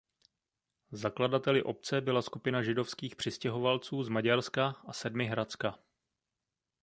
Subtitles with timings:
[0.91, 5.79] Zakladateli obce byla skupina židovských přistěhovalců z Maďarska a Sedmihradska.